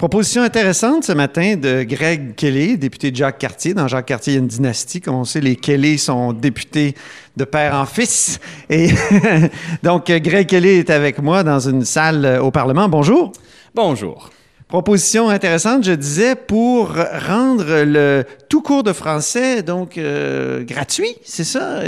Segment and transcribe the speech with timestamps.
[0.00, 3.74] Proposition intéressante ce matin de Greg Kelly, député de Jacques Cartier.
[3.74, 5.02] Dans Jacques Cartier, il y a une dynastie.
[5.02, 6.94] Comme on sait, les Kelly sont députés
[7.36, 8.40] de père en fils.
[8.70, 8.88] Et
[9.82, 12.88] donc, Greg Kelly est avec moi dans une salle au Parlement.
[12.88, 13.30] Bonjour.
[13.74, 14.30] Bonjour.
[14.68, 16.94] Proposition intéressante, je disais, pour
[17.28, 21.82] rendre le tout cours de français donc euh, gratuit, c'est ça?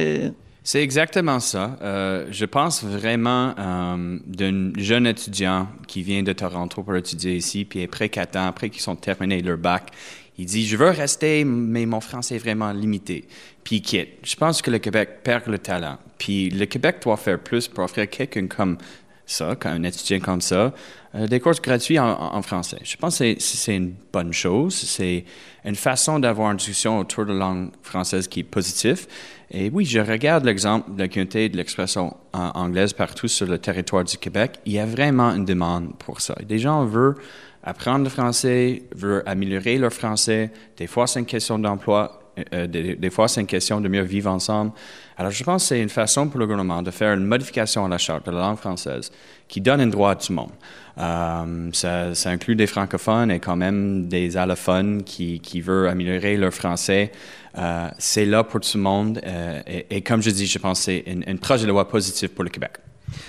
[0.64, 1.76] C'est exactement ça.
[1.82, 7.64] Euh, je pense vraiment euh, d'un jeune étudiant qui vient de Toronto pour étudier ici,
[7.64, 9.90] puis après quatre ans, après qu'ils ont terminé leur bac,
[10.38, 13.24] il dit Je veux rester, mais mon français est vraiment limité.
[13.64, 14.10] Puis il quitte.
[14.22, 15.98] Je pense que le Québec perd le talent.
[16.16, 18.78] Puis le Québec doit faire plus pour offrir quelqu'un comme
[19.26, 20.72] ça, un étudiant comme ça,
[21.14, 22.78] euh, des cours gratuits en, français.
[22.82, 24.74] Je pense que c'est une bonne chose.
[24.74, 25.24] C'est
[25.64, 29.06] une façon d'avoir une discussion autour de la langue française qui est positive.
[29.50, 34.04] Et oui, je regarde l'exemple de la communauté de l'expression anglaise partout sur le territoire
[34.04, 34.58] du Québec.
[34.64, 36.34] Il y a vraiment une demande pour ça.
[36.46, 37.16] Des gens veulent
[37.62, 40.50] apprendre le français, veulent améliorer leur français.
[40.76, 42.21] Des fois, c'est une question d'emploi.
[42.54, 44.72] Euh, des, fois, c'est une question de mieux vivre ensemble.
[45.18, 47.88] Alors, je pense que c'est une façon pour le gouvernement de faire une modification à
[47.88, 49.12] la charte de la langue française
[49.48, 50.52] qui donne un droit à tout le monde.
[50.98, 57.12] Euh, ça, inclut des francophones et quand même des allophones qui, veulent améliorer leur français.
[57.58, 59.20] Euh, c'est là pour tout le monde.
[59.26, 62.44] Euh, et, comme je dis, je pense que c'est un projet de loi positif pour
[62.44, 62.72] le Québec.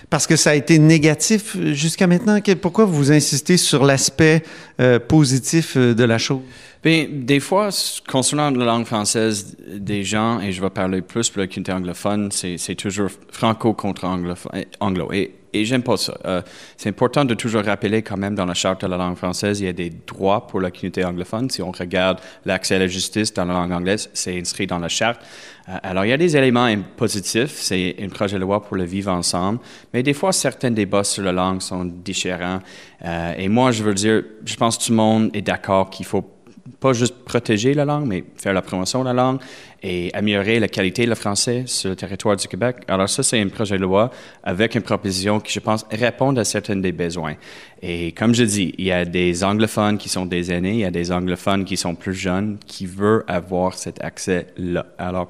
[0.09, 2.39] Parce que ça a été négatif jusqu'à maintenant.
[2.61, 4.43] Pourquoi vous insistez sur l'aspect
[4.79, 6.41] euh, positif euh, de la chose?
[6.83, 7.69] Bien, des fois,
[8.07, 12.29] concernant la langue française, des gens, et je vais parler plus pour la communauté anglophone,
[12.31, 14.05] c'est toujours franco contre
[14.79, 15.13] anglo.
[15.13, 16.17] Et et j'aime pas ça.
[16.25, 16.41] Euh,
[16.77, 19.65] c'est important de toujours rappeler quand même dans la charte de la langue française, il
[19.65, 21.49] y a des droits pour la communauté anglophone.
[21.49, 24.89] Si on regarde l'accès à la justice dans la langue anglaise, c'est inscrit dans la
[24.89, 25.21] charte.
[25.69, 27.53] Euh, alors, il y a des éléments positifs.
[27.53, 29.59] C'est un projet de loi pour le vivre ensemble.
[29.93, 32.59] Mais des fois, certains débats sur la langue sont différents.
[33.05, 36.05] Euh, et moi, je veux dire, je pense que tout le monde est d'accord qu'il
[36.05, 36.27] faut
[36.83, 39.39] pas juste protéger la langue, mais faire la promotion de la langue
[39.81, 42.75] et améliorer la qualité du français sur le territoire du Québec.
[42.89, 44.11] Alors ça, c'est un projet de loi
[44.43, 47.35] avec une proposition qui, je pense, répond à certains des besoins.
[47.81, 50.85] Et comme je dis, il y a des anglophones qui sont des aînés, il y
[50.85, 54.85] a des anglophones qui sont plus jeunes qui veulent avoir cet accès-là.
[54.97, 55.27] Alors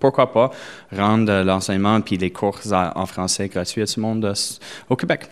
[0.00, 0.50] pourquoi pas
[0.96, 4.34] rendre l'enseignement puis les cours en français gratuits à tout le monde
[4.88, 5.28] au Québec?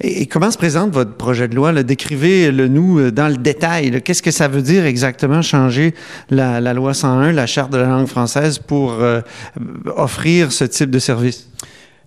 [0.00, 1.72] Et, comment se présente votre projet de loi?
[1.82, 4.00] Décrivez-le nous euh, dans le détail.
[4.02, 5.94] Qu'est-ce que ça veut dire exactement changer
[6.30, 9.20] la, loi 101, la charte de la langue française, pour euh,
[9.96, 11.48] offrir ce type de service?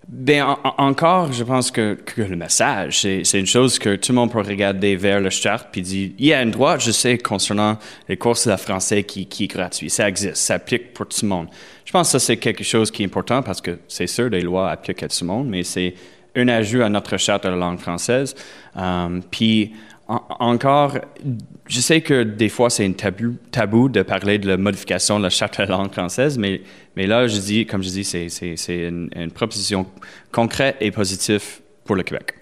[0.08, 4.42] Bien, encore, je pense que, le message, c'est une chose que tout le monde peut
[4.42, 7.78] regarder vers la charte puis dire, il y a un droit, je sais, concernant
[8.10, 9.90] les courses de français qui, qui est gratuit.
[9.90, 11.48] Ça existe, ça applique pour tout le monde.
[11.86, 14.42] Je pense que ça, c'est quelque chose qui est important parce que c'est sûr, les
[14.42, 15.94] lois appliquent à tout le monde, mais c'est
[16.36, 18.36] un ajout à notre charte de la langue française.
[18.78, 19.74] Euh, puis
[20.40, 20.98] encore,
[21.68, 25.24] je sais que des fois c'est un tabou, tabou de parler de la modification de
[25.24, 26.62] la charte de la langue française, mais,
[26.96, 29.86] mais là, je dis, comme je dis, c'est, c'est, une, une, proposition
[30.32, 31.44] concrète et positive
[31.86, 32.34] pour le Québec.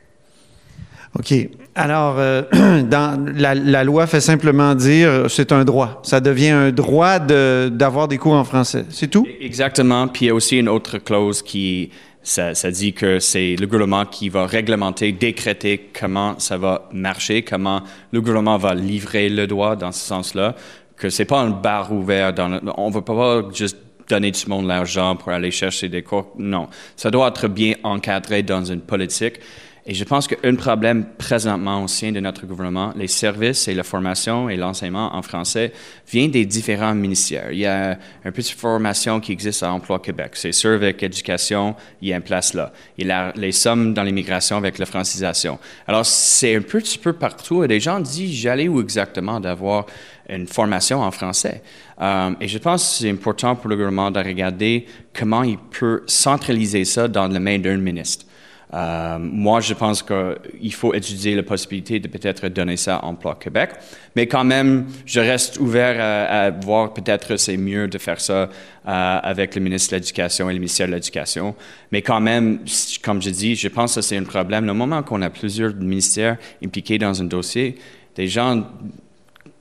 [1.18, 1.34] OK.
[1.76, 2.44] Alors, euh,
[2.84, 6.02] dans, la, la, loi fait simplement dire c'est un droit.
[6.04, 8.86] Ça devient un droit de, d'avoir des cours en français.
[8.90, 9.28] C'est tout?
[9.42, 10.08] Exactement.
[10.08, 11.92] Puis il y a aussi une autre clause qui
[12.22, 17.82] ça, dit que c'est le gouvernement qui va réglementer, décréter comment ça va marcher, comment
[18.12, 20.56] le gouvernement va livrer le droit dans ce sens-là,
[20.96, 22.34] que c'est pas un bar ouvert.
[22.78, 26.34] On ne veut pas juste donner tout le monde l'argent pour aller chercher des cours.
[26.38, 29.36] Non, ça doit être bien encadré dans une politique.
[29.86, 34.50] Et je pense qu'un problème présentement au de notre gouvernement, les services et la formation
[34.50, 35.74] et l'enseignement en français
[36.12, 37.52] viennent des différents ministères.
[37.52, 40.32] Il y a une petite formation qui existe à Emploi Québec.
[40.34, 42.72] C'est sûr avec éducation, il y a une place là.
[42.98, 45.60] Il y a les sommes dans l'immigration avec la francisation.
[45.88, 49.86] Alors, c'est un petit peu partout et les gens disent, j'allais où exactement d'avoir
[50.30, 51.64] une formation en français?
[52.02, 56.04] Euh, et je pense que c'est important pour le gouvernement de regarder comment il peut
[56.06, 58.26] centraliser ça dans la main d'un ministre.
[58.74, 63.36] Euh, moi, je pense qu'il faut étudier la possibilité de peut-être donner ça à Emploi
[63.36, 63.72] Québec,
[64.16, 68.48] mais quand même, je reste ouvert à, voir peut-être c'est mieux de faire ça euh,
[68.86, 71.56] avec le ministre de l'Éducation et le ministère de l'Éducation.
[71.92, 72.60] Mais quand même,
[73.02, 74.66] comme je dis, je pense que c'est un problème.
[74.66, 77.76] Le moment qu'on a plusieurs ministères impliqués dans un dossier,
[78.16, 78.68] des gens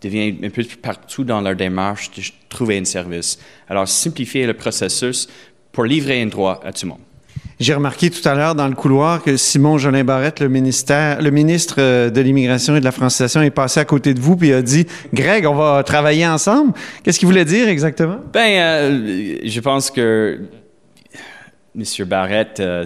[0.03, 3.39] deviennent un peu partout dans leur démarche de trouver un service.
[3.69, 5.29] Alors, simplifier le processus
[5.73, 7.08] pour livrer un droit à tout le monde.
[7.61, 11.31] J'ai remarqué tout à l'heure dans le couloir que Simon Jolin Barrette, le, ministère, le
[11.33, 14.53] ministre euh, de l'Immigration et de la Francisation, est passé à côté de vous puis
[14.53, 16.73] a dit Greg, on va travailler ensemble.
[17.03, 18.19] Qu'est-ce qu'il voulait dire exactement?
[18.33, 20.41] Ben, euh, je pense que
[21.77, 21.85] M.
[22.07, 22.85] Barrette euh,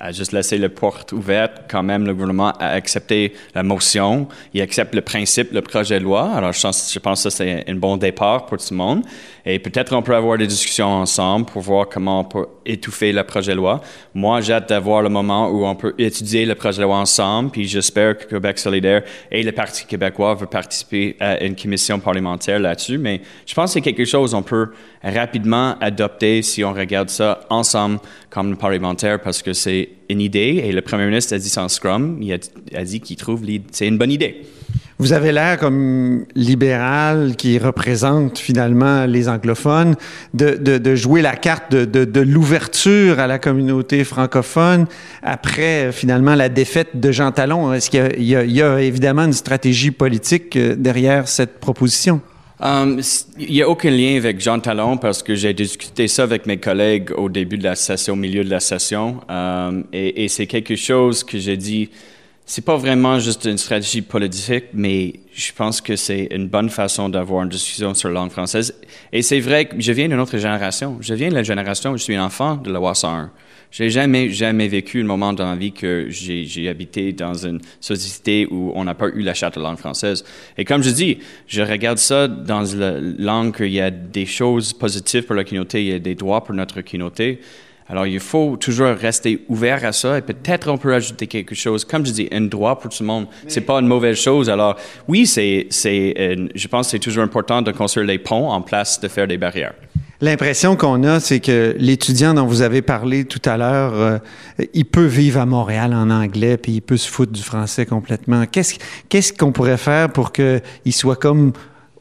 [0.00, 1.62] a juste laissé la porte ouverte.
[1.68, 4.26] Quand même, le gouvernement a accepté la motion.
[4.54, 6.32] Il accepte le principe, le projet de loi.
[6.34, 9.04] Alors, je pense, je pense que c'est un bon départ pour tout le monde.
[9.44, 13.22] Et peut-être on peut avoir des discussions ensemble pour voir comment on peut étouffer le
[13.24, 13.80] projet de loi.
[14.14, 17.50] Moi, j'ai hâte d'avoir le moment où on peut étudier le projet de loi ensemble.
[17.50, 22.58] Puis j'espère que Québec solidaire et le Parti québécois veulent participer à une commission parlementaire
[22.58, 22.98] là-dessus.
[22.98, 24.70] Mais je pense que c'est quelque chose qu'on peut
[25.02, 27.98] rapidement adopter si on regarde ça ensemble
[28.28, 32.18] comme parlementaire parce que c'est une idée et le premier ministre a dit sans Scrum,
[32.20, 34.42] il a, dit qu'il trouve c'est une bonne idée.
[34.98, 39.96] Vous avez l'air comme libéral qui représente finalement les anglophones,
[40.34, 44.84] de, de, jouer la carte de, de l'ouverture à la communauté francophone
[45.22, 47.72] après finalement la défaite de Jean Talon.
[47.72, 52.20] Est-ce qu'il y, y, a évidemment une stratégie politique euh, derrière cette proposition?
[52.62, 53.00] Um,
[53.38, 56.58] il n'y a aucun lien avec Jean Talon parce que j'ai discuté ça avec mes
[56.58, 59.20] collègues au début de la session, au milieu de la session.
[59.30, 61.88] Um, et, et c'est quelque chose que j'ai dit,
[62.50, 67.08] c'est pas vraiment juste une stratégie politique, mais je pense que c'est une bonne façon
[67.08, 68.74] d'avoir une discussion sur la langue française.
[69.12, 70.96] Et c'est vrai que je viens d'une autre génération.
[71.00, 73.30] Je viens de la génération où je suis un enfant de la loi 101.
[73.70, 78.48] J'ai jamais, jamais vécu un moment dans la vie que j'ai habité dans une société
[78.50, 80.24] où on n'a pas eu la charte de langue française.
[80.58, 84.72] Et comme je dis, je regarde ça dans la langue qu'il y a des choses
[84.72, 87.38] positives pour la communauté, il y a des droits pour notre communauté.
[87.90, 91.84] Alors, il faut toujours rester ouvert à ça et peut-être on peut ajouter quelque chose.
[91.84, 94.48] Comme je dis, un droit pour tout le monde, c'est pas une mauvaise chose.
[94.48, 94.76] Alors,
[95.08, 99.00] oui, c'est, c'est, je pense que c'est toujours important de construire les ponts en place,
[99.00, 99.74] de faire des barrières.
[100.22, 104.18] L'impression qu'on a, c'est que l'étudiant dont vous avez parlé tout à l'heure, euh,
[104.74, 108.44] il peut vivre à Montréal en anglais, puis il peut se foutre du français complètement.
[108.44, 108.74] Qu'est-ce,
[109.08, 110.60] qu'est-ce qu'on pourrait faire pour qu'il
[110.92, 111.52] soit comme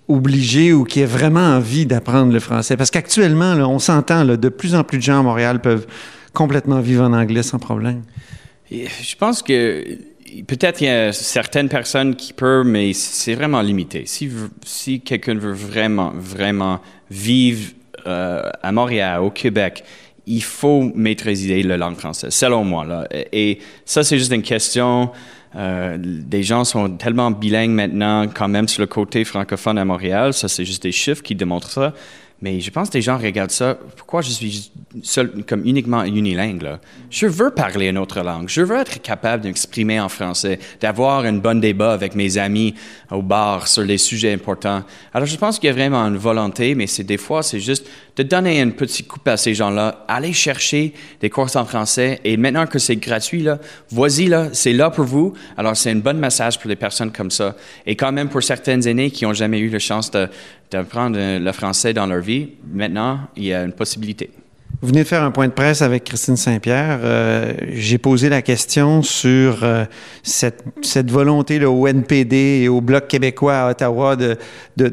[0.09, 2.75] obligé ou qu'il ait vraiment envie d'apprendre le français?
[2.75, 5.87] Parce qu'actuellement, on s'entend, de plus en plus de gens à Montréal peuvent
[6.33, 8.03] complètement vivre en anglais sans problème.
[8.71, 9.83] Je pense que
[10.47, 14.03] peut-être il y a certaines personnes qui peuvent, mais c'est vraiment limité.
[14.05, 14.29] Si,
[14.63, 16.79] si quelqu'un veut vraiment, vraiment
[17.09, 17.71] vivre
[18.07, 19.83] euh, à Montréal, au Québec,
[20.25, 22.85] il faut maîtriser la langue française, selon moi.
[22.85, 23.07] Là.
[23.33, 25.09] Et ça, c'est juste une question.
[25.55, 30.33] Euh, des gens sont tellement bilingues maintenant, quand même, sur le côté francophone à Montréal.
[30.33, 31.93] Ça, c'est juste des chiffres qui démontrent ça.
[32.41, 33.77] Mais je pense que les gens regardent ça.
[33.97, 34.71] Pourquoi je suis
[35.47, 36.79] comme uniquement unilingue?
[37.09, 38.49] Je veux parler une autre langue.
[38.49, 42.75] Je veux être capable d'exprimer en français, d'avoir un bon débat avec mes amis
[43.11, 44.83] au bar sur les sujets importants.
[45.13, 47.87] Alors, je pense qu'il y a vraiment une volonté, mais c'est des fois, c'est juste
[48.15, 52.19] de donner un petit coup à ces gens-là, aller chercher des courses en français.
[52.23, 53.59] Et maintenant que c'est gratuit, là,
[53.89, 55.33] voici, là, c'est là pour vous.
[55.57, 57.55] Alors, c'est un bon message pour des personnes comme ça.
[57.85, 60.11] Et quand même pour certaines aînées qui n'ont jamais eu la chance
[60.71, 64.29] d'apprendre le français dans leur vie, maintenant, il y a une possibilité.
[64.81, 66.99] Vous venez de faire un point de presse avec Christine Saint-Pierre.
[67.03, 69.83] Euh, j'ai posé la question sur euh,
[70.23, 74.37] cette, volonté là, au NPD et au Bloc québécois à Ottawa de,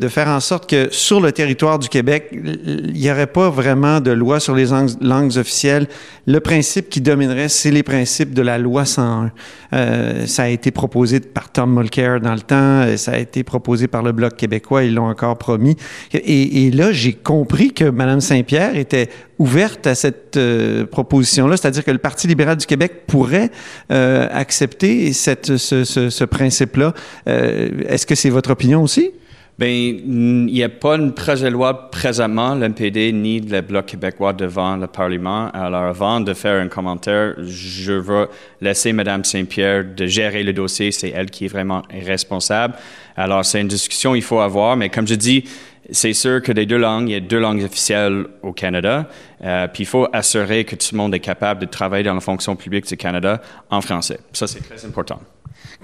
[0.09, 4.11] faire en sorte que sur le territoire du Québec, il n'y aurait pas vraiment de
[4.11, 4.67] loi sur les
[5.01, 5.87] langues, officielles.
[6.27, 9.31] Le principe qui dominerait, c'est les principes de la loi 101.
[9.73, 13.87] Euh, ça a été proposé par Tom Mulcair dans le temps, ça a été proposé
[13.87, 15.77] par le Bloc québécois, ils l'ont encore promis.
[16.13, 21.85] Et, et là, j'ai compris que Mme Saint-Pierre était ouverte à cette euh, proposition-là, c'est-à-dire
[21.85, 23.51] que le Parti libéral du Québec pourrait
[23.93, 26.95] euh, accepter cette, ce, ce, ce principe-là.
[27.29, 29.11] Euh, est-ce que c'est votre opinion aussi?
[29.59, 34.35] Bien, il n'y a pas un projet de loi présentement, l'MPD ni le Bloc québécois
[34.35, 35.51] devant le Parlement.
[35.53, 38.29] Alors, avant de faire un commentaire, je veux
[38.61, 40.93] laisser Mme Saint-Pierre de gérer le dossier.
[40.93, 42.75] C'est elle qui est vraiment responsable.
[43.17, 45.45] Alors, c'est une discussion qu'il faut avoir, mais comme je dis,
[45.91, 49.09] c'est sûr que des deux langues, il y a deux langues officielles au Canada,
[49.45, 52.21] euh, puis il faut assurer que tout le monde est capable de travailler dans la
[52.21, 53.41] fonction publique du Canada
[53.71, 54.19] en français.
[54.33, 55.21] Ça, c'est très important.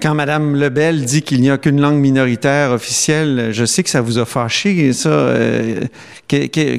[0.01, 4.01] Quand Mme Lebel dit qu'il n'y a qu'une langue minoritaire officielle, je sais que ça
[4.01, 4.91] vous a fâché.
[4.91, 5.81] Ça, euh,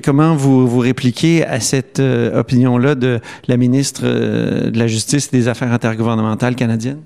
[0.05, 5.37] comment vous, vous répliquez à cette euh, opinion-là de la ministre de la Justice et
[5.37, 7.01] des Affaires intergouvernementales canadiennes?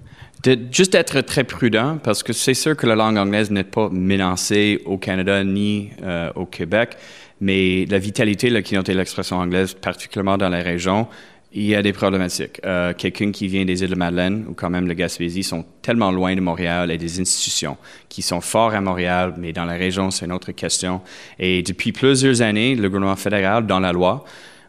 [0.45, 3.89] De, juste être très prudent parce que c'est sûr que la langue anglaise n'est pas
[3.91, 6.97] menacée au Canada ni euh, au Québec,
[7.41, 11.09] mais la vitalité de la communauté de l'expression anglaise, particulièrement dans la région,
[11.53, 12.61] il y a des problématiques.
[12.65, 16.13] Euh, Quelqu'un qui vient des îles de Madeleine ou quand même de Gaspésie sont tellement
[16.13, 17.77] loin de Montréal et des institutions
[18.09, 21.01] qui sont forts à Montréal, mais dans la région, c'est une autre question.
[21.39, 24.25] Et depuis plusieurs années, le gouvernement fédéral, dans la loi,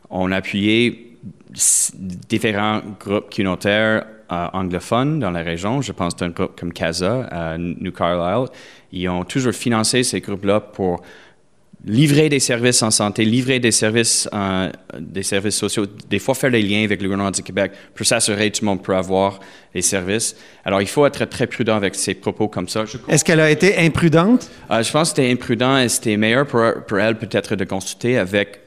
[0.10, 1.18] on a appuyé
[2.30, 5.82] différents groupes communautaires euh, anglophones dans la région.
[5.82, 8.50] Je pense d'un groupe comme CASA à New Carlisle.
[8.92, 11.02] Ils ont toujours financé ces groupes-là pour
[11.86, 14.70] livrer des services en santé, livrer des services, euh,
[15.00, 18.52] des services sociaux, des fois faire des liens avec le gouvernement du Québec pour s'assurer
[18.52, 19.40] que tout le monde peut avoir
[19.74, 20.36] les services.
[20.66, 22.84] Alors, il faut être très prudent avec ces propos comme ça.
[23.08, 24.50] Est-ce qu'elle a été imprudente?
[24.72, 28.18] Euh, je pense que c'était imprudent et c'était meilleur pour, pour elle peut-être de consulter
[28.18, 28.60] avec,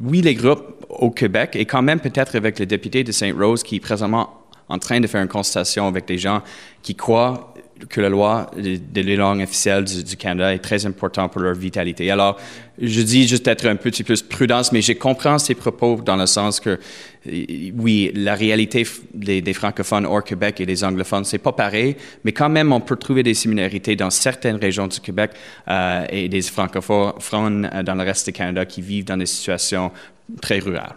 [0.00, 3.80] oui, les groupes au Québec et quand même peut-être avec le député de Sainte-Rose qui
[3.80, 4.39] présentement
[4.70, 6.42] en train de faire une consultation avec des gens
[6.82, 7.52] qui croient
[7.88, 12.10] que la loi des langues officielles du, Canada est très importante pour leur vitalité.
[12.10, 12.38] Alors,
[12.80, 16.16] je dis juste être un petit peu plus prudence, mais j'ai compris ces propos dans
[16.16, 16.78] le sens que,
[17.26, 22.48] oui, la réalité des, francophones hors Québec et des anglophones, c'est pas pareil, mais quand
[22.48, 25.32] même, on peut trouver des similarités dans certaines régions du Québec
[25.68, 29.92] euh, et des francophones euh, dans le reste du Canada qui vivent dans des situations
[30.40, 30.96] très rurales.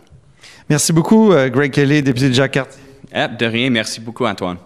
[0.70, 2.60] Merci beaucoup, euh, Greg Kelly, député de Jacques
[3.14, 3.70] eh, de rien.
[3.70, 4.58] Merci beaucoup, Antoine.